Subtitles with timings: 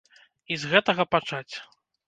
[0.55, 1.53] І з гэтага пачаць.